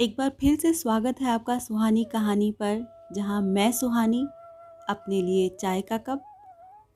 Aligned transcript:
एक 0.00 0.14
बार 0.18 0.28
फिर 0.40 0.58
से 0.58 0.72
स्वागत 0.72 1.20
है 1.20 1.30
आपका 1.30 1.58
सुहानी 1.58 2.04
कहानी 2.04 2.52
पर, 2.52 2.86
जहाँ 3.12 3.42
मैं 3.42 3.72
सुहानी, 3.72 4.26
अपने 4.88 5.22
लिए 5.22 5.48
चाय 5.48 5.82
का 5.82 5.98
कप 5.98 6.22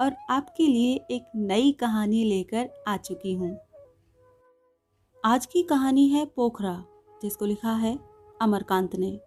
और 0.00 0.16
आपके 0.30 0.66
लिए 0.66 0.94
एक 1.10 1.26
नई 1.36 1.72
कहानी 1.72 2.24
लेकर 2.24 2.68
आ 2.88 2.96
चुकी 2.96 3.34
हूँ। 3.34 3.58
आज 5.24 5.46
की 5.46 5.62
कहानी 5.62 6.08
है 6.08 6.24
पोखरा, 6.26 6.84
जिसको 7.22 7.44
लिखा 7.44 7.72
है 7.72 7.98
अमरकांत 8.42 8.96
ने। 8.96 9.20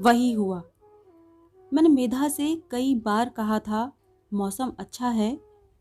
वही 0.00 0.32
हुआ। 0.32 0.62
मैंने 1.72 1.88
मेधा 1.88 2.28
से 2.28 2.62
कई 2.70 2.94
बार 2.94 3.28
कहा 3.28 3.58
था, 3.58 3.92
मौसम 4.34 4.72
अच्छा 4.78 5.08
है, 5.08 5.40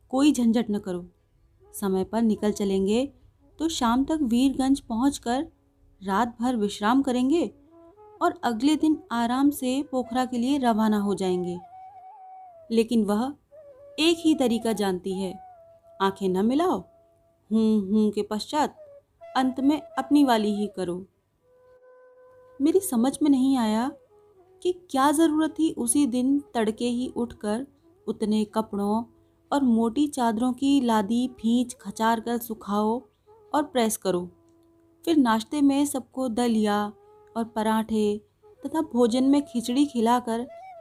कोई 0.10 0.32
झंझट 0.32 0.66
न 0.70 0.80
करो। 0.80 1.06
समय 1.74 2.04
पर 2.04 2.22
निकल 2.22 2.52
चलेंगे 2.52 3.14
तो 3.60 3.70
शाम 3.70 4.04
तक 4.04 4.20
वीरगंज 4.22 4.80
पहुंचकर 4.80 5.48
रात 6.02 6.36
भर 6.42 6.56
विश्राम 6.56 7.02
करेंगे 7.02 7.52
और 8.22 8.40
अगले 8.44 8.76
दिन 8.76 8.98
आराम 9.12 9.50
से 9.50 9.84
पोखरा 9.84 10.26
के 10.26 10.38
लिए 10.38 10.58
रवाना 10.58 11.00
हो 11.00 11.16
जाएँगे। 11.16 11.58
लेकिन 12.72 13.04
वह 13.04 13.34
एक 14.00 14.18
ही 14.20 14.36
तरीका 14.36 14.74
जानती 14.74 15.20
है। 15.20 15.34
आँखें 16.02 16.30
न 16.30 16.46
मिलाओ, 16.46 16.80
हूँ 17.52 17.90
हूँ 17.90 18.12
के 18.12 18.22
पश्चात 18.22 18.76
अंत 19.36 19.60
में 19.60 19.82
अपनी 19.82 20.24
वाली 20.24 20.56
ही 20.56 20.68
करो। 20.68 21.06
मेरी 22.62 22.80
समझ 22.80 23.18
में 23.24 23.30
नहीं 23.32 23.58
आया 23.58 23.92
कि 24.64 24.72
क्या 24.92 25.12
ज़रूरत 25.12 25.52
थी 25.52 25.72
उसी 25.72 26.06
दिन 26.08 26.40
तड़के 26.54 26.86
ही 26.86 27.08
उठकर 27.08 27.66
उतने 28.08 28.46
कपड़ों 28.46 29.04
और 29.52 29.64
मोटी 29.64 30.08
चादरों 30.08 30.54
की 30.54 30.82
लादी, 30.82 31.28
फींच 31.28 31.74
खचार 31.82 32.20
कर 32.20 32.38
सुखाओ 32.38 33.00
और 33.56 33.64
प्रेस 33.64 33.98
करो। 33.98 34.22
फिर 35.06 35.18
नाश्ते 35.18 35.62
में 35.62 35.86
सबको 35.86 36.28
दलिया 36.30 36.94
और 37.38 37.44
पराठे 37.46 38.22
तथा 38.64 38.82
भोजन 38.94 39.24
में 39.24 39.42
खिचड़ी 39.42 39.86
खिलाकर 39.86 40.40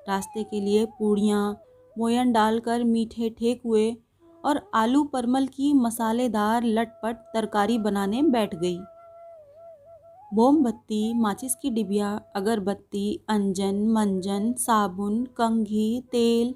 रास्ते 0.08 0.42
के 0.42 0.61
लिए 0.61 0.84
पूड़ियाँ, 0.98 1.61
मोयन 1.98 2.33
डालकर 2.33 2.84
मीठे 2.84 3.30
ठेकुए 3.30 3.97
और 4.45 4.61
आलू 4.75 5.05
परमल 5.05 5.47
की 5.47 5.72
मसालेदार 5.72 6.64
लटपट 6.64 7.17
तरकारी 7.34 7.78
बनाने 7.78 8.22
बैठ 8.22 8.55
गई। 8.55 8.78
मोमबत्ती, 10.34 11.12
माचिस 11.14 11.55
की 11.55 11.70
डिबिया, 11.70 12.20
अगरबत्ती, 12.36 13.20
अंजन, 13.28 13.89
मंजन, 13.89 14.52
साबुन, 14.52 15.25
कंघी, 15.36 16.02
तेल, 16.12 16.55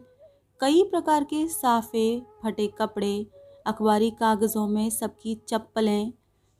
कई 0.61 0.83
प्रकार 0.83 1.25
के 1.25 1.47
साफे, 1.49 2.23
फटे 2.43 2.67
कपड़े 2.67 3.27
अखबारी 3.69 4.11
कागज़ों 4.11 4.67
में 4.69 4.89
सबकी 4.91 5.35
चप्पलें 5.49 6.13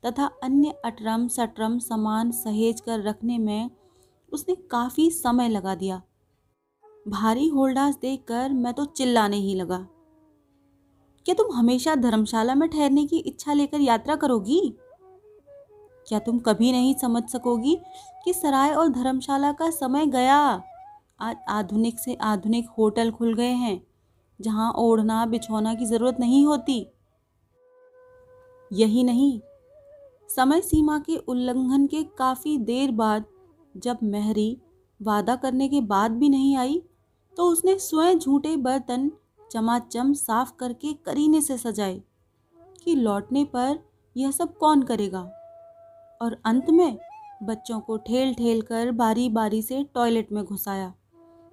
तथा 0.03 0.25
अन्य 0.43 0.73
अटरम 0.85 1.27
सटरम 1.27 1.77
सामान 1.79 2.31
सहेज 2.33 2.81
कर 2.81 3.01
रखने 3.03 3.37
में 3.37 3.69
उसने 4.31 4.55
काफ़ी 4.71 5.09
समय 5.11 5.49
लगा 5.49 5.75
दिया। 5.75 6.01
भारी 7.05 7.47
होल्डास 7.47 7.97
देखकर 8.01 8.53
मैं 8.53 8.73
तो 8.73 8.85
चिल्लाने 8.87 9.37
ही 9.37 9.55
लगा। 9.55 9.77
क्या 11.25 11.35
तुम 11.35 11.51
हमेशा 11.55 11.95
धर्मशाला 11.95 12.55
में 12.55 12.67
ठहरने 12.69 13.05
की 13.05 13.17
इच्छा 13.19 13.53
लेकर 13.53 13.79
यात्रा 13.79 14.15
करोगी? 14.15 14.61
क्या 16.07 16.19
तुम 16.19 16.39
कभी 16.39 16.71
नहीं 16.71 16.93
समझ 16.95 17.23
सकोगी 17.23 17.75
कि 18.25 18.33
सराय 18.33 18.73
और 18.73 18.87
धर्मशाला 18.89 19.51
का 19.51 19.69
समय 19.71 20.05
गया? 20.07 20.39
आज 21.19 21.35
आधुनिक 21.49 21.99
से 21.99 22.13
आधुनिक 22.15 22.69
होटल 22.77 23.11
खुल 23.11 23.33
गए 23.33 23.53
हैं, 23.55 23.81
जहाँ 24.39 24.71
ओढ़ना 24.77 25.25
बिछौना 25.25 25.73
की 25.73 25.85
ज़रूरत 25.85 26.19
नहीं 26.19 26.45
होती। 26.45 26.85
यही 28.71 29.03
नहीं। 29.03 29.39
समय 30.29 30.61
सीमा 30.61 30.97
के 30.99 31.15
उल्लंघन 31.17 31.87
के 31.87 32.03
काफ़ी 32.17 32.57
देर 32.57 32.91
बाद 32.91 33.25
जब 33.75 33.97
महरी 34.03 34.57
वादा 34.99 35.35
करने 35.35 35.67
के 35.69 35.81
बाद 35.81 36.11
भी 36.11 36.29
नहीं 36.29 36.55
आई 36.57 36.81
तो 37.37 37.43
उसने 37.43 37.77
स्वयं 37.79 38.19
झूठे 38.19 38.55
बर्तन 38.57 39.09
चमाचम 39.51 40.13
साफ़ 40.13 40.51
करके 40.59 40.93
करीने 41.05 41.41
से 41.41 41.57
सजाए 41.57 42.01
कि 42.83 42.95
लौटने 42.95 43.43
पर 43.45 43.79
यह 44.15 44.31
सब 44.31 44.57
कौन 44.57 44.83
करेगा। 44.83 45.19
और 46.21 46.37
अंत 46.45 46.69
में 46.69 46.97
बच्चों 47.43 47.79
को 47.79 47.97
ठेल 47.97 48.33
ठेल 48.33 48.61
कर 48.61 48.91
बारी 48.91 49.29
बारी 49.29 49.61
से 49.61 49.83
टॉयलेट 49.93 50.31
में 50.31 50.43
घुसाया 50.43 50.93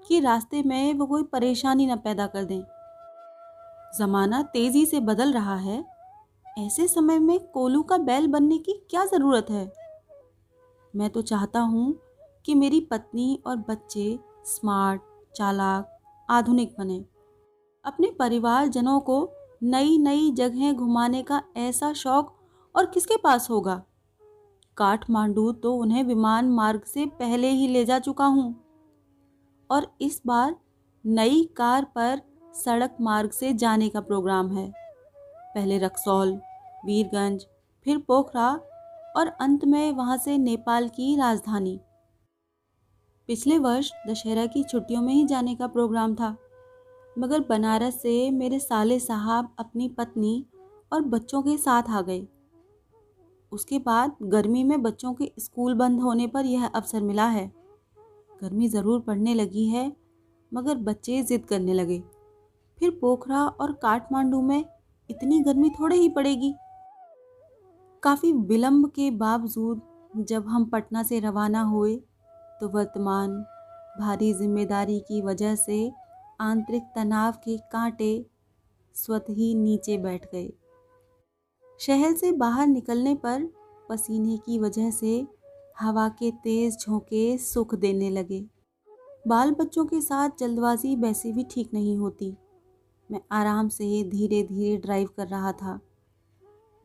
कि 0.08 0.20
रास्ते 0.20 0.62
में 0.62 0.94
वो 0.94 1.06
कोई 1.06 1.22
परेशानी 1.22 1.86
न 1.86 1.96
पैदा 1.96 2.26
कर 2.26 2.44
दें। 2.44 2.62
ज़माना 3.98 4.42
तेज़ी 4.42 4.84
से 4.86 5.00
बदल 5.00 5.32
रहा 5.32 5.56
है 5.56 5.84
ऐसे 6.58 6.88
समय 6.88 7.18
में 7.18 7.38
कोलू 7.40 7.82
का 7.82 7.98
बैल 7.98 8.26
बनने 8.26 8.58
की 8.58 8.72
क्या 8.90 9.04
ज़रूरत 9.04 9.46
है? 9.50 9.72
मैं 10.96 11.10
तो 11.10 11.22
चाहता 11.22 11.60
हूँ 11.60 12.00
कि 12.44 12.54
मेरी 12.54 12.80
पत्नी 12.80 13.42
और 13.46 13.56
बच्चे 13.56 14.18
स्मार्ट 14.44 15.00
चालाक, 15.36 15.98
आधुनिक 16.30 16.74
बने। 16.78 17.04
अपने 17.84 18.10
परिवारजनों 18.18 19.00
को 19.00 19.32
नई 19.62 19.98
नई 19.98 20.30
जगहें 20.30 20.76
घुमाने 20.76 21.22
का 21.22 21.42
ऐसा 21.56 21.92
शौक 21.92 22.36
और 22.74 22.86
किसके 22.86 23.16
पास 23.16 23.50
होगा? 23.50 23.82
काठमांडू 24.76 25.52
तो 25.52 25.74
उन्हें 25.74 26.04
विमान 26.04 26.50
मार्ग 26.50 26.82
से 26.82 27.06
पहले 27.06 27.48
ही 27.48 27.68
ले 27.68 27.84
जा 27.84 27.98
चुका 27.98 28.26
हूँ। 28.26 28.64
और 29.70 29.96
इस 30.00 30.22
बार 30.26 30.56
नई 31.06 31.44
कार 31.56 31.84
पर 31.84 32.20
सड़क 32.54 32.96
मार्ग 33.00 33.30
से 33.30 33.52
जाने 33.52 33.88
का 33.88 34.00
प्रोग्राम 34.00 34.56
है। 34.56 34.72
पहले 35.54 35.78
रक्सौल 35.78 36.40
वीरगंज, 36.86 37.46
फिर 37.86 37.98
पोखरा 37.98 38.48
और 39.16 39.26
अंत 39.40 39.64
में 39.64 39.92
वहाँ 39.92 40.16
से 40.18 40.36
नेपाल 40.38 40.88
की 40.88 41.14
राजधानी। 41.16 41.78
पिछले 43.28 43.58
वर्ष 43.58 43.90
दशहरा 44.08 44.46
की 44.46 44.62
छुट्टियों 44.64 45.02
में 45.02 45.12
ही 45.14 45.24
जाने 45.26 45.54
का 45.54 45.66
प्रोग्राम 45.66 46.14
था, 46.14 46.36
मगर 47.16 47.40
बनारस 47.40 48.00
से 48.02 48.30
मेरे 48.30 48.58
साले 48.58 48.98
साहब 49.00 49.54
अपनी 49.58 49.88
पत्नी 49.88 50.44
और 50.92 51.02
बच्चों 51.04 51.42
के 51.42 51.56
साथ 51.56 51.90
आ 51.90 52.00
गए। 52.00 52.26
उसके 53.52 53.78
बाद 53.78 54.16
गर्मी 54.24 54.62
में 54.64 54.82
बच्चों 54.82 55.12
के 55.14 55.30
स्कूल 55.38 55.74
बंद 55.74 56.00
होने 56.00 56.26
पर 56.26 56.46
यह 56.46 56.66
अवसर 56.66 57.02
मिला 57.02 57.26
है। 57.28 57.46
गर्मी 58.40 58.68
ज़रूर 58.68 59.00
पड़ने 59.00 59.34
लगी 59.34 59.66
है, 59.66 59.92
मगर 60.52 60.74
बच्चे 60.76 61.22
ज़िद 61.22 61.44
करने 61.44 61.74
लगे। 61.74 62.02
फिर 62.78 62.90
पोखरा 63.00 63.42
और 63.42 63.72
काठमांडू 63.72 64.40
में 64.42 64.64
इतनी 65.10 65.40
गर्मी 65.40 65.70
थोड़े 65.70 65.96
ही 65.96 66.08
पड़ेगी। 66.08 66.54
काफ़ी 68.06 68.30
विलंब 68.48 68.86
के 68.88 69.10
बावजूद 69.10 70.24
जब 70.28 70.48
हम 70.48 70.64
पटना 70.64 71.02
से 71.02 71.18
रवाना 71.20 71.62
हुए 71.62 71.94
तो 72.60 72.68
वर्तमान 72.68 73.32
भारी 74.00 74.32
ज़िम्मेदारी 74.32 74.98
की 74.98 75.20
वजह 75.22 75.54
से 75.54 75.78
आंतरिक 76.40 76.82
तनाव 76.96 77.32
के 77.44 77.56
कांटे 77.72 78.10
स्वत 78.94 79.26
ही 79.30 79.54
नीचे 79.54 79.96
बैठ 79.98 80.24
गए। 80.24 80.52
शहर 81.80 82.14
से 82.16 82.30
बाहर 82.34 82.66
निकलने 82.66 83.14
पर 83.14 83.48
पसीने 83.88 84.36
की 84.36 84.58
वजह 84.58 84.90
से 84.90 85.16
हवा 85.80 86.08
के 86.08 86.30
तेज़ 86.44 86.78
झोंके 86.78 87.26
सुख 87.38 87.74
देने 87.74 88.10
लगे। 88.10 88.40
बाल 89.28 89.50
बच्चों 89.50 89.86
के 89.86 90.00
साथ 90.00 90.38
जल्दबाजी 90.40 90.94
वैसे 90.96 91.32
भी 91.32 91.46
ठीक 91.50 91.74
नहीं 91.74 91.96
होती। 91.96 92.34
मैं 93.10 93.20
आराम 93.32 93.68
से 93.68 94.02
धीरे 94.10 94.42
धीरे 94.42 94.76
ड्राइव 94.76 95.08
कर 95.16 95.28
रहा 95.28 95.52
था। 95.52 95.78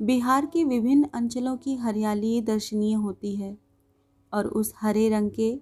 बिहार 0.02 0.46
के 0.46 0.64
विभिन्न 0.64 1.08
अंचलों 1.14 1.58
की 1.58 1.76
हरियाली 1.76 2.42
दर्शनीय 2.42 2.94
होती 2.94 3.36
है 3.36 3.58
और 4.34 4.48
उस 4.48 4.74
हरे 4.82 5.10
रंग 5.10 5.32
के 5.32 5.60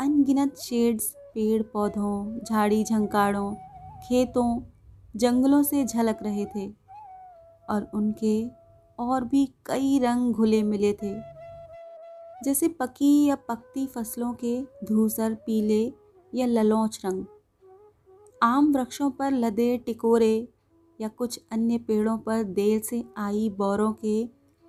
अनगिनत 0.00 0.56
शेड्स 0.56 1.14
पेड़ 1.34 1.62
पौधों 1.62 2.44
झाड़ी 2.44 2.84
झंकाड़ों, 2.84 3.54
खेतों, 3.98 4.62
जंगलों 5.16 5.62
से 5.62 5.84
झलक 5.84 6.18
रहे 6.22 6.44
थे 6.44 6.68
और 7.70 7.90
उनके 7.94 8.48
और 8.98 9.24
भी 9.24 9.46
कई 9.66 9.98
रंग 9.98 10.34
घुले 10.34 10.62
मिले 10.62 10.92
थे। 10.92 11.14
जैसे 12.44 12.68
पकी 12.68 13.26
या 13.26 13.34
पकती 13.34 13.86
फ़सलों 13.86 14.34
के 14.34 14.62
धूसर, 14.62 15.34
पीले 15.34 15.92
या 16.34 16.46
ललौच 16.46 17.00
रंग। 17.04 17.24
आम 18.42 18.72
वृक्षों 18.72 19.10
पर 19.10 19.32
लदे 19.32 19.78
टिकोरे 19.78 20.48
या 21.00 21.08
कुछ 21.08 21.40
अन्य 21.52 21.78
पेड़ों 21.78 22.18
पर 22.18 22.42
देर 22.42 22.82
से 22.82 23.04
आई 23.16 23.50
बौरों 23.50 23.92
के 23.92 24.28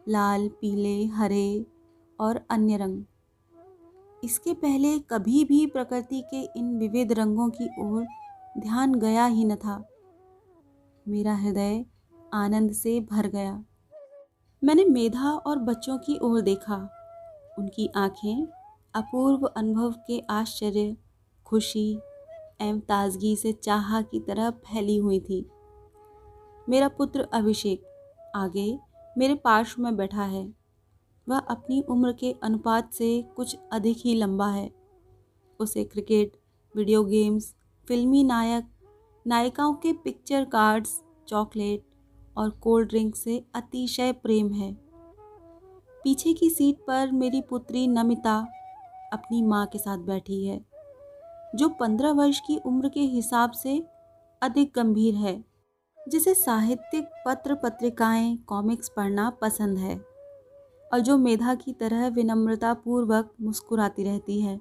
लाल, 0.09 0.47
पीले, 0.47 1.05
हरे 1.05 1.65
और 2.19 2.45
अन्य 2.49 2.77
रंग। 2.77 3.03
इसके 4.23 4.53
पहले 4.53 4.99
कभी 4.99 5.45
भी 5.45 5.67
प्रकृति 5.67 6.21
के 6.21 6.59
इन 6.59 6.77
विविध 6.79 7.11
रंगों 7.11 7.49
की 7.49 7.69
ओर 7.79 8.05
ध्यान 8.57 8.95
गया 8.95 9.25
ही 9.25 9.45
न 9.45 9.55
था। 9.55 9.89
मेरा 11.07 11.35
हृदय 11.35 11.85
आनंद 12.33 12.71
से 12.71 12.99
भर 12.99 13.27
गया। 13.27 13.63
मैंने 14.63 14.85
मेधा 14.85 15.31
और 15.31 15.59
बच्चों 15.59 15.97
की 15.97 16.19
ओर 16.21 16.41
देखा। 16.41 16.89
उनकी 17.59 17.89
आँखें 17.95 18.47
अपूर्व 18.95 19.45
अनुभव 19.45 19.91
के 19.91 20.19
आश्चर्य, 20.19 20.97
खुशी 21.45 21.99
एवं 22.61 22.79
ताजगी 22.79 23.35
से 23.35 23.51
चाह 23.53 24.01
की 24.01 24.19
तरह 24.19 24.49
फैली 24.49 24.97
हुई 24.97 25.19
थी। 25.19 25.49
मेरा 26.69 26.87
पुत्र 26.87 27.27
अभिषेक, 27.33 27.83
आगे 28.35 28.79
मेरे 29.17 29.35
पार्श्व 29.35 29.81
में 29.81 29.95
बैठा 29.95 30.23
है। 30.23 30.45
वह 31.27 31.37
अपनी 31.37 31.81
उम्र 31.81 32.11
के 32.13 32.31
अनुपात 32.43 32.93
से 32.93 33.09
कुछ 33.35 33.55
अधिक 33.73 33.97
ही 33.97 34.15
लंबा 34.15 34.47
है। 34.47 34.69
उसे 35.59 35.83
क्रिकेट, 35.83 36.31
वीडियो 36.75 37.03
गेम्स, 37.03 37.53
फिल्मी 37.87 38.23
नायक, 38.23 38.65
नायिकाओं 39.25 39.73
के 39.73 39.93
पिक्चर 39.93 40.45
कार्ड्स, 40.45 41.01
चॉकलेट 41.27 41.85
और 42.37 42.49
कोल्ड 42.49 42.89
ड्रिंक 42.89 43.15
से 43.15 43.43
अतिशय 43.55 44.11
प्रेम 44.13 44.53
है। 44.53 44.73
पीछे 46.03 46.33
की 46.33 46.49
सीट 46.49 46.85
पर 46.87 47.11
मेरी 47.11 47.41
पुत्री 47.41 47.87
नमिता 47.87 48.37
अपनी 49.13 49.41
माँ 49.41 49.65
के 49.65 49.77
साथ 49.77 49.97
बैठी 49.97 50.45
है, 50.45 50.65
जो 51.55 51.69
पंद्रह 51.69 52.11
वर्ष 52.11 52.39
की 52.39 52.57
उम्र 52.57 52.89
के 52.89 52.99
हिसाब 52.99 53.51
से 53.51 53.83
अधिक 54.41 54.71
गंभीर 54.75 55.15
है। 55.15 55.54
जिसे 56.09 56.33
साहित्यिक 56.33 57.05
पत्र 57.25 57.55
पत्रिकाएँ 57.55 58.37
कॉमिक्स 58.37 58.89
पढ़ना 58.89 59.29
पसंद 59.29 59.77
है 59.77 59.97
और 60.93 60.99
जो 60.99 61.17
मेधा 61.17 61.55
की 61.55 61.73
तरह 61.73 62.07
विनम्रता 62.07 62.73
पूर्वक 62.73 63.33
मुस्कुराती 63.41 64.03
रहती 64.03 64.41
है। 64.41 64.59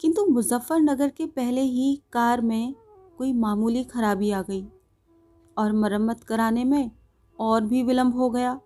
किंतु 0.00 0.26
मुजफ्फरनगर 0.26 1.08
के 1.08 1.26
पहले 1.26 1.60
ही 1.60 2.02
कार 2.12 2.40
में 2.40 2.74
कोई 3.18 3.32
मामूली 3.32 3.84
खराबी 3.84 4.30
आ 4.30 4.42
गई 4.42 4.66
और 5.58 5.72
मरम्मत 5.72 6.24
कराने 6.24 6.64
में 6.64 6.90
और 7.38 7.64
भी 7.64 7.82
विलंब 7.82 8.16
हो 8.16 8.30
गया। 8.30 8.60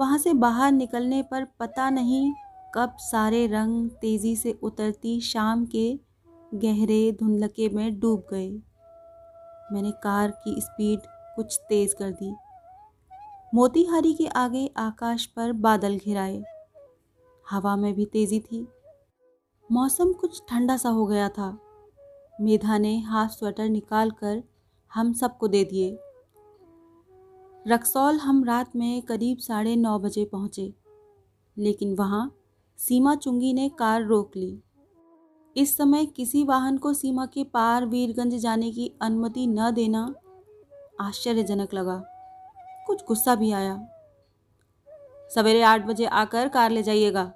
वहाँ 0.00 0.18
से 0.18 0.34
बाहर 0.34 0.72
निकलने 0.72 1.22
पर 1.22 1.44
पता 1.44 1.90
नहीं 1.90 2.32
कब 2.74 2.96
सारे 2.98 3.46
रंग 3.46 3.90
तेज़ी 3.90 4.36
से 4.36 4.58
उतरती 4.62 5.20
शाम 5.20 5.66
के 5.66 6.00
गहरे 6.54 7.12
धुंधलके 7.12 7.68
में 7.68 8.00
डूब 8.00 8.26
गए। 8.30 8.62
मैंने 9.72 9.90
कार 9.90 10.30
की 10.30 10.60
स्पीड 10.60 11.00
कुछ 11.06 11.60
तेज़ 11.68 11.96
कर 11.96 12.10
दी। 12.10 12.36
मोतीहारी 13.54 14.14
के 14.14 14.26
आगे 14.26 14.70
आकाश 14.76 15.26
पर 15.26 15.52
बादल 15.52 15.98
घिराए। 15.98 16.42
हवा 17.50 17.76
में 17.76 17.94
भी 17.94 18.04
तेज़ी 18.04 18.40
थी। 18.40 18.68
मौसम 19.72 20.12
कुछ 20.12 20.42
ठंडा 20.48 20.76
सा 20.76 20.88
हो 20.88 21.06
गया 21.06 21.28
था। 21.28 21.58
मेधा 22.40 22.78
ने 22.78 23.00
हाफ़ 23.00 23.30
स्वेटर 23.30 23.68
निकाल 23.68 24.10
कर 24.10 24.42
हम 24.94 25.12
सबको 25.12 25.48
दे 25.48 25.64
दिए। 25.64 25.98
रक्सौल 27.68 28.16
हम 28.16 28.44
रात 28.44 28.76
में 28.76 29.02
करीब 29.02 29.38
साढ़े 29.38 29.76
नौ 29.76 29.98
बजे 29.98 30.24
पहुँचे। 30.24 30.74
लेकिन 31.58 31.96
वहाँ 31.96 32.36
सीमा 32.76 33.14
चुंगी 33.14 33.52
ने 33.52 33.68
कार 33.68 34.04
रोक 34.04 34.36
ली। 34.36 34.62
इस 35.58 35.76
समय 35.76 36.04
किसी 36.06 36.42
वाहन 36.44 36.76
को 36.78 36.92
सीमा 36.94 37.24
के 37.26 37.42
पार 37.44 37.84
वीरगंज 37.86 38.34
जाने 38.34 38.70
की 38.70 38.90
अनुमति 39.02 39.46
न 39.46 39.70
देना 39.70 40.02
आश्चर्यजनक 41.00 41.74
लगा। 41.74 41.96
कुछ 42.86 43.02
गुस्सा 43.08 43.34
भी 43.34 43.50
आया। 43.52 43.74
सवेरे 45.30 45.62
आठ 45.62 45.86
बजे 45.86 46.04
आकर 46.04 46.48
कार 46.48 46.70
ले 46.70 46.82
जाइएगा। 46.82 47.32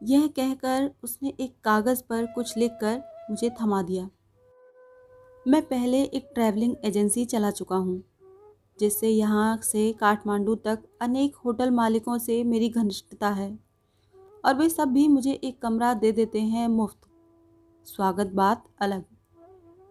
यह 0.00 0.26
कहकर 0.26 0.90
उसने 1.04 1.32
एक 1.40 1.54
कागज़ 1.64 2.02
पर 2.02 2.26
कुछ 2.26 2.56
लिखकर 2.56 3.00
मुझे 3.30 3.50
थमा 3.60 3.80
दिया। 3.82 4.08
मैं 5.46 5.62
पहले 5.62 6.02
एक 6.02 6.30
ट्रैवलिंग 6.34 6.74
एजेंसी 6.84 7.24
चला 7.24 7.50
चुका 7.50 7.76
हूँ, 7.76 8.02
जिससे 8.78 9.08
यहाँ 9.08 9.56
से 9.62 9.92
काठमांडू 9.92 10.54
तक 10.54 10.82
अनेक 11.00 11.36
होटल 11.36 11.70
मालिकों 11.70 12.18
से 12.18 12.42
मेरी 12.44 12.68
घनिष्ठता 12.68 13.28
है, 13.30 13.50
और 14.44 14.54
वे 14.54 14.68
सब 14.68 14.88
भी 14.88 15.08
मुझे 15.08 15.32
एक 15.34 15.60
कमरा 15.62 15.94
दे 15.94 16.12
देते 16.12 16.40
हैं 16.42 16.68
मुफ़्त। 16.68 17.05
स्वागत 17.86 18.30
बात 18.34 18.62
अलग। 18.80 19.02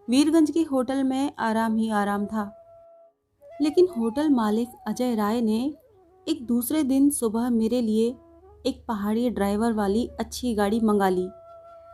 वीरगंज 0.07 0.49
के 0.51 0.61
होटल 0.61 1.03
में 1.03 1.31
आराम 1.39 1.75
ही 1.75 1.89
आराम 1.89 2.25
था। 2.25 2.43
लेकिन 3.61 3.87
होटल 3.97 4.29
मालिक 4.29 4.69
अजय 4.87 5.13
राय 5.15 5.39
ने 5.41 5.59
एक 6.27 6.45
दूसरे 6.45 6.81
दिन 6.83 7.09
सुबह 7.09 7.49
मेरे 7.49 7.81
लिए 7.81 8.07
एक 8.65 8.83
पहाड़ी 8.87 9.29
ड्राइवर 9.29 9.73
वाली 9.73 10.05
अच्छी 10.19 10.53
गाड़ी 10.55 10.79
मंगा 10.79 11.09
ली 11.09 11.25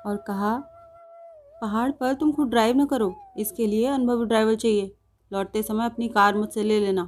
और 0.05 0.17
कहा, 0.27 0.57
पहाड़ 1.61 1.91
पर 1.91 2.13
तुम 2.13 2.31
खुद 2.31 2.49
ड्राइव 2.49 2.77
न 2.77 2.85
करो, 2.85 3.13
इसके 3.37 3.67
लिए 3.67 3.85
अनुभवी 3.87 4.25
ड्राइवर 4.25 4.55
चाहिए। 4.55 4.91
लौटते 5.31 5.63
समय 5.63 5.85
अपनी 5.85 6.07
कार 6.07 6.37
मुझसे 6.37 6.63
ले 6.63 6.79
लेना। 6.79 7.07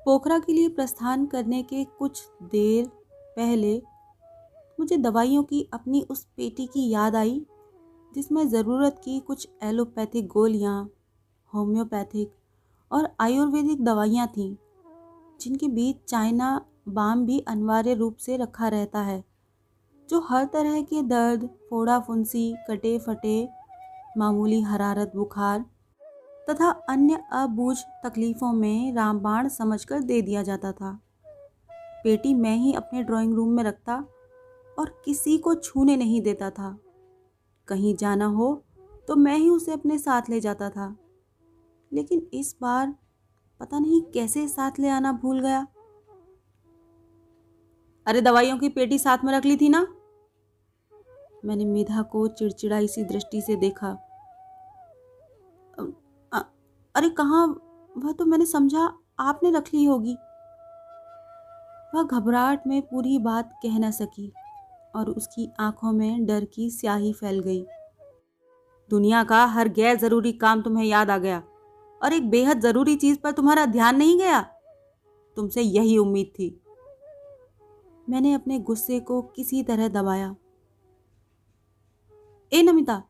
पोखरा 0.00 0.38
के 0.38 0.52
लिए 0.52 0.68
प्रस्थान 0.68 1.26
करने 1.26 1.62
के 1.62 1.84
कुछ 1.98 2.24
देर 2.44 2.86
पहले 3.36 3.82
मुझे 4.78 4.96
दवाइयों 4.96 5.42
की 5.42 5.68
अपनी 5.72 6.00
उस 6.10 6.24
पेटी 6.36 6.66
की 6.66 6.88
याद 6.90 7.16
आई, 7.16 7.40
जिसमें 8.12 8.48
ज़रूरत 8.48 9.00
की 9.04 9.18
कुछ 9.20 9.48
एलोपैथिक 9.62 10.26
गोलियाँ, 10.26 10.90
होम्योपैथिक 11.52 12.32
और 12.90 13.08
आयुर्वेदिक 13.20 13.84
दवाइयाँ 13.84 14.26
थीं, 14.26 14.54
जिनके 15.40 15.68
बीच 15.68 15.96
चाइना 16.08 16.60
बाम 16.88 17.24
भी 17.26 17.38
अनिवार्य 17.48 17.94
रूप 17.94 18.16
से 18.16 18.36
रखा 18.36 18.68
रहता 18.68 19.00
है, 19.00 19.24
जो 20.08 20.20
हर 20.20 20.44
तरह 20.44 20.80
के 20.82 21.02
दर्द, 21.02 21.48
फोड़ा 21.70 21.98
फुंसी, 22.00 22.54
कटे 22.68 22.98
फटे, 22.98 23.48
मामूली 24.18 24.60
हरारत, 24.60 25.12
बुखार 25.14 25.64
तथा 26.50 26.68
अन्य 26.88 27.22
अबूझ 27.32 27.76
तकलीफ़ों 28.04 28.52
में 28.52 28.92
रामबाण 28.94 29.48
समझकर 29.48 30.00
दे 30.00 30.20
दिया 30.22 30.42
जाता 30.42 30.72
था। 30.72 30.98
पेटी 32.04 32.34
मैं 32.34 32.56
ही 32.56 32.72
अपने 32.72 33.02
ड्राइंग 33.02 33.34
रूम 33.34 33.48
में 33.48 33.62
रखता 33.64 34.04
और 34.78 35.02
किसी 35.04 35.38
को 35.38 35.54
छूने 35.54 35.96
नहीं 35.96 36.22
देता 36.22 36.50
था। 36.50 36.78
कहीं 37.68 37.96
जाना 37.96 38.26
हो 38.26 38.64
तो 39.08 39.16
मैं 39.16 39.36
ही 39.36 39.48
उसे 39.48 39.72
अपने 39.72 39.98
साथ 39.98 40.22
ले 40.28 40.40
जाता 40.40 40.70
था। 40.70 40.96
लेकिन 41.92 42.28
इस 42.32 42.56
बार 42.60 42.94
पता 43.60 43.78
नहीं 43.78 44.02
कैसे 44.02 44.48
साथ 44.48 44.70
ले 44.78 44.88
आना 44.88 45.12
भूल 45.12 45.40
गया। 45.40 45.66
अरे, 48.06 48.20
दवाइयों 48.20 48.58
की 48.58 48.68
पेटी 48.68 48.98
साथ 48.98 49.18
में 49.24 49.32
रख 49.32 49.44
ली 49.44 49.56
थी 49.56 49.68
ना? 49.68 49.86
मैंने 51.44 51.64
मेधा 51.64 52.02
को 52.02 52.28
चिड़चिड़ाई 52.28 52.88
सी 52.88 53.04
दृष्टि 53.04 53.40
से 53.40 53.56
देखा। 53.56 53.98
अरे, 56.94 57.10
कहाँ? 57.10 57.46
वह 57.96 58.12
तो 58.12 58.24
मैंने 58.24 58.46
समझा 58.46 58.98
आपने 59.18 59.50
रख 59.50 59.74
ली 59.74 59.84
होगी। 59.84 60.14
वह 61.94 62.02
घबराहट 62.02 62.66
में 62.66 62.82
पूरी 62.82 63.18
बात 63.18 63.52
कह 63.62 63.78
न 63.78 63.90
सकी। 63.90 64.32
और 64.96 65.10
उसकी 65.10 65.48
आँखों 65.60 65.92
में 65.92 66.26
डर 66.26 66.44
की 66.44 66.70
स्याही 66.70 67.12
फैल 67.12 67.40
गई। 67.40 67.64
दुनिया 68.90 69.24
का 69.24 69.44
हर 69.46 69.68
गैर 69.68 69.96
ज़रूरी 69.96 70.32
काम 70.32 70.62
तुम्हें 70.62 70.84
याद 70.84 71.10
आ 71.10 71.18
गया 71.18 71.42
और 72.00 72.12
एक 72.12 72.30
बेहद 72.30 72.60
ज़रूरी 72.60 72.96
चीज़ 72.96 73.18
पर 73.18 73.32
तुम्हारा 73.32 73.66
ध्यान 73.66 73.96
नहीं 73.96 74.18
गया। 74.18 74.40
तुमसे 75.36 75.62
यही 75.62 75.98
उम्मीद 75.98 76.26
थी। 76.26 76.60
मैंने 78.08 78.32
अपने 78.32 78.58
गुस्से 78.58 79.00
को 79.00 79.22
किसी 79.22 79.62
तरह 79.62 79.88
दबाया। 79.88 80.34
ए 82.52 82.62
नमिता, 82.62 83.02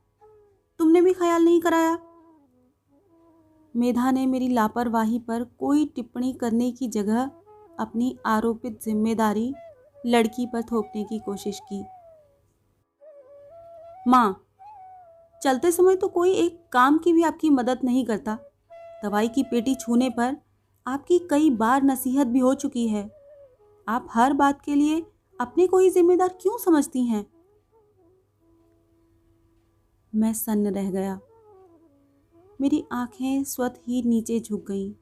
तुमने 0.80 1.00
भी 1.00 1.12
ख्याल 1.12 1.44
नहीं 1.44 1.60
कराया? 1.60 1.98
मेधा 3.74 4.10
ने 4.10 4.26
मेरी 4.26 4.48
लापरवाही 4.48 5.18
पर 5.18 5.44
कोई 5.44 5.84
टिप्पणी 5.86 6.32
करने 6.32 6.70
की 6.72 6.88
जगह 6.88 7.30
अपनी 7.78 8.16
आरोपित 8.26 8.82
ज़िम्मेदारी 8.82 9.54
लड़की 10.06 10.46
पर 10.46 10.62
थोपने 10.62 11.04
की 11.04 11.18
कोशिश 11.18 11.60
की। 11.72 11.84
माँ, 14.08 14.46
चलते 15.42 15.72
समय 15.72 15.96
तो 15.96 16.08
कोई 16.08 16.32
एक 16.32 16.68
काम 16.72 16.98
की 16.98 17.12
भी 17.12 17.22
आपकी 17.22 17.50
मदद 17.50 17.78
नहीं 17.84 18.04
करता। 18.06 18.38
दवाई 19.04 19.28
की 19.28 19.42
पेटी 19.42 19.74
छूने 19.74 20.10
पर 20.10 20.36
आपकी 20.86 21.18
कई 21.18 21.50
बार 21.50 21.82
नसीहत 21.82 22.26
भी 22.26 22.38
हो 22.38 22.54
चुकी 22.54 22.88
है। 22.88 23.10
आप 23.88 24.08
हर 24.10 24.32
बात 24.32 24.60
के 24.60 24.74
लिए 24.74 25.06
अपने 25.40 25.66
को 25.66 25.78
ही 25.78 25.90
जिम्मेदार 25.90 26.28
क्यों 26.28 26.58
समझती 26.58 27.04
हैं? 27.04 27.26
मैं 30.14 30.32
सन्न 30.32 30.66
रह 30.66 30.90
गया। 30.90 31.20
मेरी 32.60 32.84
आँखें 32.92 33.44
स्वत 33.44 33.82
ही 33.88 34.02
नीचे 34.02 34.40
झुक 34.40 34.66
गईं। 34.68 34.92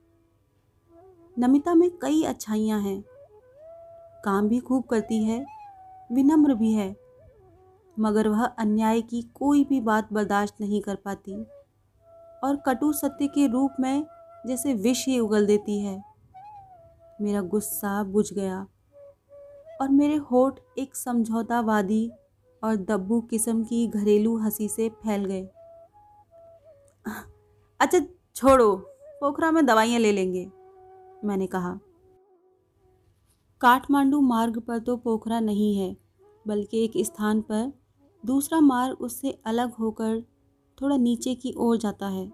नमिता 1.38 1.74
में 1.74 1.90
कई 1.90 2.22
अच्छाइयाँ 2.22 2.80
हैं। 2.80 3.04
काम 4.24 4.48
भी 4.48 4.58
खूब 4.58 4.84
करती 4.84 5.22
है, 5.24 5.44
विनम्र 6.10 6.54
भी 6.54 6.72
है, 6.72 6.94
मगर 7.96 8.28
वह 8.28 8.44
अन्याय 8.44 9.00
की 9.02 9.22
कोई 9.34 9.64
भी 9.64 9.80
बात 9.80 10.12
बर्दाश्त 10.12 10.60
नहीं 10.60 10.80
कर 10.80 10.94
पाती 10.94 11.34
और 12.42 12.56
कटु 12.66 12.92
सत्य 12.92 13.26
के 13.26 13.46
रूप 13.46 13.76
में 13.80 14.04
जैसे 14.46 14.74
विष 14.74 15.06
ही 15.06 15.18
उगल 15.20 15.46
देती 15.46 15.78
है। 15.80 16.02
मेरा 17.18 17.40
गुस्सा 17.42 18.02
बुझ 18.04 18.32
गया 18.32 18.60
और 19.80 19.88
मेरे 19.90 20.16
होठ 20.30 20.58
एक 20.78 20.96
समझौतावादी 20.96 22.10
और 22.62 22.76
दब्बू 22.76 23.20
किस्म 23.20 23.62
की 23.64 23.86
घरेलू 23.88 24.36
हँसी 24.38 24.68
से 24.68 24.88
फैल 25.02 25.24
गए। 25.24 25.42
अच्छा 27.80 28.00
छोड़ो, 28.36 28.74
पोखरा 29.20 29.50
में 29.50 29.64
दवाइयाँ 29.66 30.00
ले 30.00 30.12
लेंगे, 30.12 30.46
मैंने 31.24 31.46
कहा। 31.46 31.78
काठमांडू 33.60 34.20
मार्ग 34.20 34.58
पर 34.58 34.78
तो 34.78 34.96
पोखरा 34.96 35.38
नहीं 35.40 35.74
है, 35.76 35.96
बल्कि 36.46 36.84
एक 36.84 36.92
स्थान 37.04 37.40
पर। 37.42 37.72
दूसरा 38.24 38.60
मार्ग 38.60 39.00
उससे 39.00 39.30
अलग 39.46 39.74
होकर 39.74 40.20
थोड़ा 40.78 40.96
नीचे 40.96 41.34
की 41.34 41.52
ओर 41.56 41.76
जाता 41.76 42.08
है। 42.08 42.24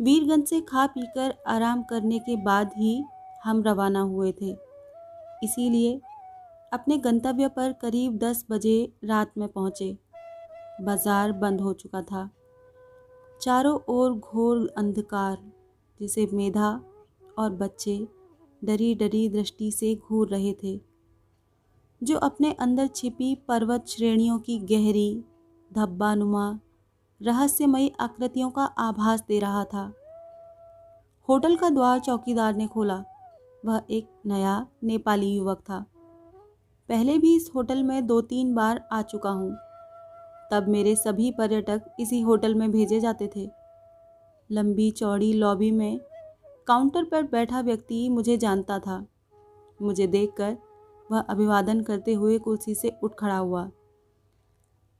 वीरगंज 0.00 0.46
से 0.46 0.60
खा 0.60 0.86
पीकर 0.86 1.34
आराम 1.48 1.82
करने 1.82 2.18
के 2.18 2.36
बाद 2.42 2.72
ही 2.76 3.02
हम 3.44 3.62
रवाना 3.62 4.00
हुए 4.00 4.32
थे। 4.32 4.50
इसीलिए 5.44 6.00
अपने 6.72 6.98
गंतव्य 6.98 7.48
पर 7.48 7.72
करीब 7.72 8.18
दस 8.18 8.44
बजे 8.50 8.76
रात 9.04 9.32
में 9.38 9.48
पहुँचे। 9.48 9.96
बाज़ार 10.82 11.32
बंद 11.34 11.60
हो 11.60 11.72
चुका 11.72 12.02
था। 12.02 12.28
चारों 13.40 13.78
ओर 13.88 14.12
घोर 14.12 14.66
अंधकार, 14.76 15.38
जिसे 16.00 16.28
मेधा 16.32 16.70
और 17.38 17.50
बच्चे 17.52 17.96
डरी 18.64 18.94
डरी 18.94 19.28
दृष्टि 19.28 19.70
से 19.70 19.94
घूर 19.94 20.28
रहे 20.28 20.54
थे। 20.62 20.80
जो 22.02 22.18
अपने 22.18 22.52
अंदर 22.52 22.86
छिपी 22.86 23.34
पर्वत 23.34 23.86
श्रेणियों 23.86 24.38
की 24.38 24.58
गहरी, 24.58 25.24
धब्बानुमा, 25.72 26.58
रहस्यमयी 27.22 27.92
आकृतियों 28.00 28.50
का 28.50 28.64
आभास 28.64 29.24
दे 29.28 29.38
रहा 29.38 29.64
था। 29.64 29.92
होटल 31.28 31.56
का 31.56 31.70
द्वार 31.70 31.98
चौकीदार 31.98 32.54
ने 32.54 32.66
खोला। 32.66 33.04
वह 33.66 33.82
एक 33.90 34.08
नया 34.26 34.66
नेपाली 34.84 35.34
युवक 35.34 35.58
था। 35.58 35.86
पहले 36.88 37.18
भी 37.18 37.36
इस 37.36 37.50
होटल 37.54 37.82
में 37.82 38.06
दो 38.06 38.20
तीन 38.20 38.54
बार 38.54 38.88
आ 38.92 39.02
चुका 39.02 39.30
हूँ। 39.30 39.56
तब 40.50 40.66
मेरे 40.68 40.96
सभी 40.96 41.30
पर्यटक 41.30 41.82
इसी 42.00 42.20
होटल 42.20 42.54
में 42.54 42.70
भेजे 42.70 43.00
जाते 43.00 43.30
थे। 43.36 43.50
लंबी 44.50 44.90
चौड़ी 44.90 45.32
लॉबी 45.32 45.70
में 45.70 46.00
काउंटर 46.68 47.04
पर 47.04 47.22
बैठा 47.22 47.60
व्यक्ति 47.60 48.08
मुझे 48.08 48.36
जानता 48.36 48.78
था। 48.78 49.06
मुझे 49.82 50.06
देखकर 50.06 50.56
वह 51.12 51.20
अभिवादन 51.20 51.82
करते 51.82 52.14
हुए 52.14 52.38
कुर्सी 52.38 52.74
से 52.74 52.98
उठ 53.02 53.14
खड़ा 53.18 53.36
हुआ। 53.36 53.70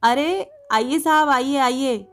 अरे, 0.02 0.50
आइए 0.72 0.98
साहब, 0.98 1.28
आइए 1.28 1.56
आइए। 1.56 2.08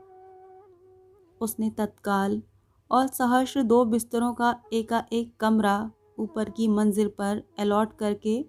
उसने 1.40 1.70
तत्काल 1.70 2.42
और 2.90 3.06
सहर्ष 3.06 3.58
दो 3.58 3.84
बिस्तरों 3.84 4.34
का 4.34 4.62
एकाएक 4.72 5.36
कमरा 5.40 5.90
ऊपर 6.18 6.50
की 6.50 6.68
मंजिल 6.68 7.08
पर 7.08 7.42
अलॉट 7.58 7.96
करके 7.98 8.46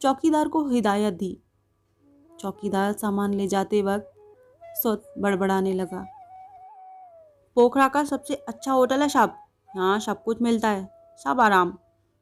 चौकीदार 0.00 0.48
को 0.48 0.68
हिदायत 0.68 1.14
दी। 1.14 1.42
चौकीदार 2.40 2.92
सामान 2.92 3.34
ले 3.34 3.46
जाते 3.46 3.82
वक्त 3.82 4.12
सुत 4.64 5.14
बड़बड़ाने 5.18 5.72
लगा। 5.72 6.06
पोखरा 7.54 7.88
का 7.88 8.04
सबसे 8.04 8.34
अच्छा 8.34 8.72
होटल 8.72 9.02
है 9.02 9.08
साहब। 9.08 9.41
यहाँ 9.74 9.98
सब 10.00 10.22
कुछ 10.24 10.42
मिलता 10.42 10.68
है, 10.68 10.88
सब 11.20 11.40
आराम। 11.40 11.72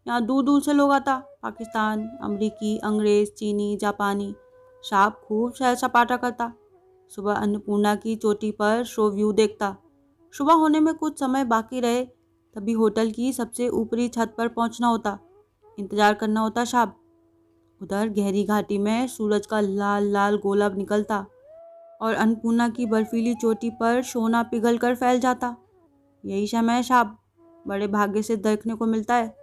यहाँ 0.07 0.25
दूर 0.27 0.45
दूर 0.45 0.63
से 0.63 0.73
लोग 0.73 0.93
आता, 0.93 1.17
पाकिस्तान, 1.43 2.07
अमरीकी, 2.23 2.77
अंग्रेज़, 2.79 3.31
चीनी, 3.31 3.77
जापानी 3.77 4.35
साहब 4.85 5.21
खूब 5.25 5.53
शहर 5.53 5.75
सपाटा 5.75 6.17
करता। 6.17 6.53
सुबह 7.11 7.35
अन्नपूर्णा 7.35 7.95
की 7.97 8.15
चोटी 8.17 8.51
पर 8.53 8.83
शो 8.85 9.11
व्यू 9.11 9.33
देखता। 9.33 9.77
सुबह 10.35 10.55
होने 10.55 10.81
में 10.81 10.95
कुछ 10.95 11.19
समय 11.21 11.45
बाकी 11.47 11.81
रहे, 11.81 12.05
तभी 12.57 12.73
होटल 12.73 13.11
की 13.11 13.33
सबसे 13.33 13.69
ऊपरी 13.71 14.09
छत 14.09 14.35
पर 14.39 14.49
पहुँचना 14.49 14.87
होता, 14.87 15.19
इंतज़ार 15.79 16.15
करना 16.15 16.41
होता 16.41 16.65
साहब 16.65 16.97
उधर 17.81 18.09
गहरी 18.09 18.45
घाटी 18.45 18.79
में 18.79 19.07
सूरज 19.09 19.47
का 19.47 19.61
लाल 19.61 20.11
लाल 20.13 20.37
गोलब 20.39 20.77
निकलता 20.79 21.25
और 22.01 22.15
अन्नपूर्णा 22.15 22.69
की 22.69 22.87
बर्फीली 22.87 23.35
चोटी 23.35 23.71
पर 23.73 24.03
सोना 24.03 24.43
पिघल 24.43 24.79
कर 24.79 24.95
फैल 24.95 25.21
जाता। 25.21 25.57
यही 26.25 26.47
समय 26.47 26.83
शाब। 26.83 27.17
बड़े 27.69 27.87
भाग्य 27.87 28.23
से 28.23 28.37
देखने 28.37 28.75
को 28.75 28.87
मिलता 28.87 29.15
है। 29.15 29.37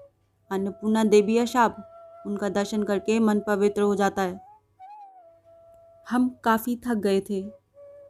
अन्नपूर्णा 0.52 1.04
देवी 1.04 1.38
या 1.38 1.46
शाप, 1.46 1.90
उनका 2.28 2.50
दर्शन 2.50 2.84
करके 2.84 3.20
मन 3.20 3.40
पवित्र 3.40 3.82
हो 3.82 3.96
जाता 3.96 4.22
है। 4.22 4.42
हम 6.10 6.38
काफ़ी 6.44 6.76
थक 6.76 6.96
गए 6.96 7.22
थे। 7.22 7.52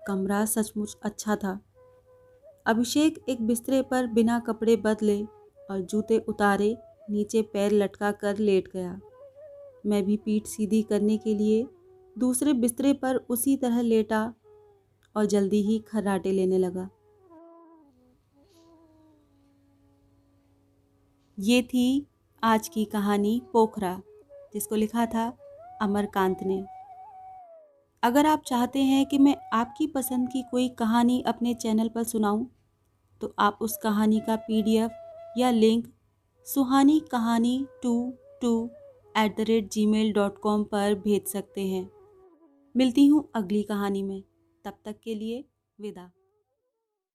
कमरा 0.07 0.45
सचमुच 0.45 0.97
अच्छा 1.03 1.35
था। 1.35 1.59
अभिषेक 2.65 3.25
एक 3.29 3.41
बिस्तरे 3.41 3.81
पर 3.81 4.07
बिना 4.07 4.39
कपड़े 4.39 4.75
बदले 4.75 5.23
और 5.71 5.81
जूते 5.81 6.17
उतारे 6.17 6.77
नीचे 7.09 7.41
पैर 7.41 7.71
लटका 7.71 8.11
कर 8.11 8.37
लेट 8.37 8.67
गया। 8.73 8.99
मैं 9.85 10.05
भी 10.05 10.17
पीठ 10.17 10.45
सीधी 10.45 10.81
करने 10.81 11.17
के 11.17 11.35
लिए 11.35 11.67
दूसरे 12.17 12.53
बिस्तरे 12.53 12.93
पर 12.93 13.15
उसी 13.15 13.57
तरह 13.57 13.81
लेटा 13.81 14.33
और 15.15 15.25
जल्दी 15.25 15.61
ही 15.61 15.79
खर्राटे 15.79 16.31
लेने 16.31 16.57
लगा। 16.57 16.89
ये 21.39 21.61
थी 21.61 22.07
आज 22.43 22.67
की 22.67 22.85
कहानी 22.85 23.41
पोखरा 23.53 24.01
जिसको 24.53 24.75
लिखा 24.75 25.05
था 25.05 25.37
अमरकांत 25.81 26.37
ने। 26.43 26.65
अगर 28.03 28.25
आप 28.25 28.43
चाहते 28.47 28.79
हैं 28.79 29.05
कि 29.05 29.17
मैं 29.17 29.35
आपकी 29.53 29.87
पसंद 29.87 30.29
की 30.29 30.41
कोई 30.51 30.69
कहानी 30.69 31.21
अपने 31.21 31.53
चैनल 31.53 31.89
पर 31.89 32.03
सुनाऊं, 32.03 32.45
तो 33.21 33.35
आप 33.39 33.57
उस 33.61 33.77
कहानी 33.77 34.19
का 34.19 34.35
पीडीएफ 34.35 34.91
या 35.37 35.51
link 35.51 35.87
Suhani 36.45 36.99
Kahani 36.99 37.65
two 37.83 38.13
two 38.41 38.69
at 39.17 39.37
the 39.37 39.41
rate 39.41 39.71
Gmail 39.85 40.13
dot 40.13 40.37
com 40.37 40.63
पर 40.63 40.95
भेज 40.95 41.27
सकते 41.27 41.67
हैं। 41.67 41.89
मिलती 42.75 43.07
हूँ 43.07 43.29
अगली 43.35 43.63
कहानी 43.63 44.03
में। 44.03 44.23
तब 44.65 44.73
तक 44.85 44.95
के 45.03 45.15
लिए 45.15 45.45
विदा। 45.81 46.11